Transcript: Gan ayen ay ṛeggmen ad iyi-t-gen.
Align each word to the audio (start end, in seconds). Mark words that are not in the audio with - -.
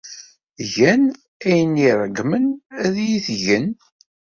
Gan 0.73 1.03
ayen 1.47 1.73
ay 1.85 1.91
ṛeggmen 2.01 2.45
ad 2.83 2.95
iyi-t-gen. 3.05 3.67